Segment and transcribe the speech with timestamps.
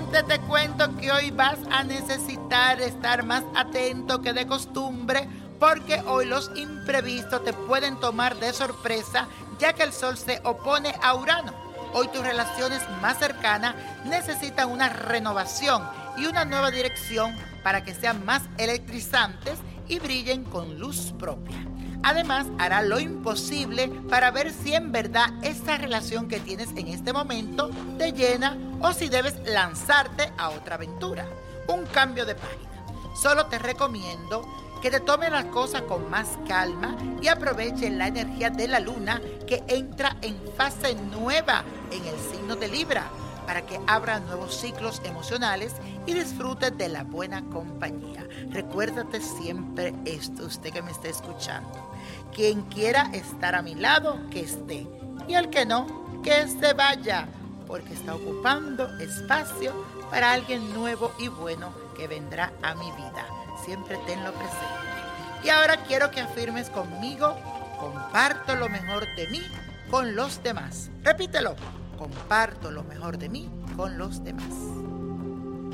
[0.00, 6.24] Te cuento que hoy vas a necesitar estar más atento que de costumbre porque hoy
[6.24, 11.52] los imprevistos te pueden tomar de sorpresa ya que el sol se opone a Urano.
[11.92, 13.74] Hoy tus relaciones más cercanas
[14.06, 15.82] necesitan una renovación
[16.16, 21.58] y una nueva dirección para que sean más electrizantes y brillen con luz propia.
[22.02, 27.12] Además, hará lo imposible para ver si en verdad esa relación que tienes en este
[27.12, 31.26] momento te llena o si debes lanzarte a otra aventura.
[31.68, 32.84] Un cambio de página.
[33.14, 34.46] Solo te recomiendo
[34.82, 39.20] que te tomes las cosas con más calma y aproveche la energía de la luna
[39.46, 43.08] que entra en fase nueva en el signo de Libra
[43.46, 45.74] para que abra nuevos ciclos emocionales
[46.06, 48.26] y disfrutes de la buena compañía.
[48.50, 51.92] Recuérdate siempre esto, usted que me está escuchando.
[52.34, 54.86] Quien quiera estar a mi lado, que esté.
[55.28, 57.28] Y el que no, que se vaya,
[57.72, 59.72] porque está ocupando espacio
[60.10, 63.26] para alguien nuevo y bueno que vendrá a mi vida.
[63.64, 64.66] Siempre tenlo presente.
[65.42, 67.34] Y ahora quiero que afirmes conmigo,
[67.80, 69.40] comparto lo mejor de mí
[69.90, 70.90] con los demás.
[71.02, 71.56] Repítelo
[71.96, 74.52] comparto lo mejor de mí con los demás.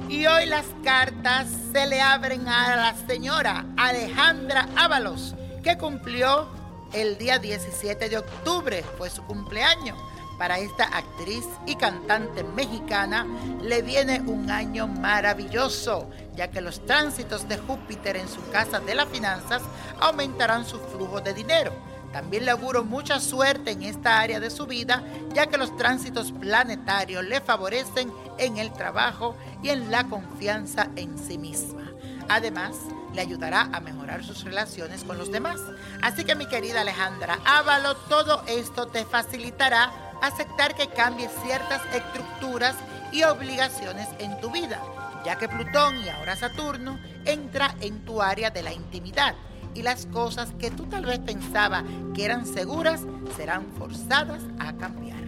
[0.08, 6.46] Y hoy las cartas se le abren a la señora Alejandra Ábalos, que cumplió
[6.92, 9.98] el día 17 de octubre, fue su cumpleaños.
[10.38, 13.26] Para esta actriz y cantante mexicana
[13.60, 18.94] le viene un año maravilloso, ya que los tránsitos de Júpiter en su casa de
[18.94, 19.62] las finanzas
[20.00, 21.72] aumentarán su flujo de dinero.
[22.12, 25.02] También le auguro mucha suerte en esta área de su vida,
[25.34, 31.18] ya que los tránsitos planetarios le favorecen en el trabajo y en la confianza en
[31.18, 31.90] sí misma.
[32.28, 32.76] Además,
[33.12, 35.58] le ayudará a mejorar sus relaciones con los demás.
[36.02, 42.76] Así que mi querida Alejandra Ávalo, todo esto te facilitará aceptar que cambies ciertas estructuras
[43.12, 44.82] y obligaciones en tu vida,
[45.24, 49.34] ya que Plutón y ahora Saturno entra en tu área de la intimidad
[49.74, 51.84] y las cosas que tú tal vez pensabas
[52.14, 53.02] que eran seguras
[53.36, 55.18] serán forzadas a cambiar.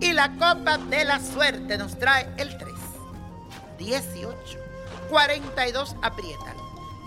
[0.00, 2.72] Y la copa de la suerte nos trae el 3,
[3.78, 4.58] 18,
[5.08, 6.60] 42, apriétalo,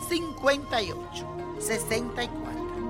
[0.07, 1.27] 58,
[1.59, 2.44] 64,